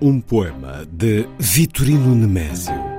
[0.00, 2.95] Um poema de Vitorino Nemésio.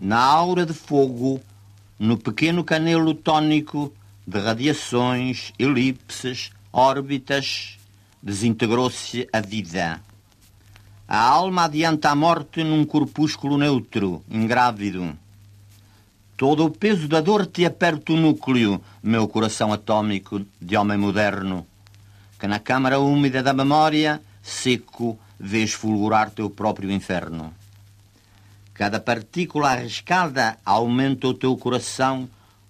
[0.00, 1.42] Na aura de fogo,
[1.98, 3.92] no pequeno canelo tónico
[4.26, 7.78] de radiações, elipses, órbitas,
[8.22, 10.00] desintegrou-se a vida.
[11.06, 15.12] A alma adianta a morte num corpúsculo neutro, ingrávido.
[16.34, 21.66] Todo o peso da dor te aperta o núcleo, meu coração atômico de homem moderno,
[22.38, 27.59] que na câmara úmida da memória, seco, vês fulgurar teu próprio inferno.
[28.80, 32.26] Cada partícula arriscada aumenta o teu coração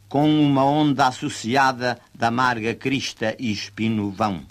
[0.08, 4.42] com uma onda associada da amarga crista e espino vão.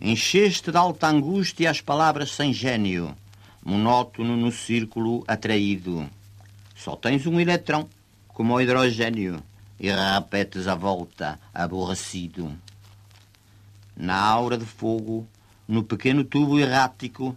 [0.00, 3.16] Encheste de alta angústia as palavras sem gênio,
[3.64, 6.08] monótono no círculo atraído.
[6.76, 7.88] Só tens um eletrão,
[8.28, 9.42] como o hidrogênio,
[9.80, 12.56] e repetes a volta, aborrecido.
[13.96, 15.26] Na aura de fogo,
[15.66, 17.36] no pequeno tubo errático,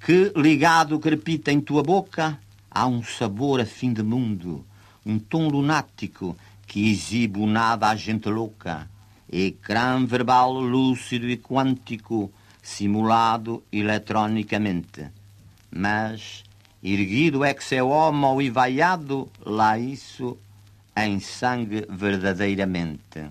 [0.00, 2.38] que, ligado, crepita em tua boca,
[2.70, 4.64] há um sabor a fim de mundo,
[5.04, 6.36] um tom lunático
[6.66, 8.88] que exibe o nada à gente louca,
[9.30, 12.30] ecrã verbal lúcido e quântico,
[12.62, 15.06] simulado eletronicamente.
[15.70, 16.44] Mas,
[16.82, 20.36] erguido ex homo e vaiado, lá isso,
[20.96, 23.30] em sangue verdadeiramente.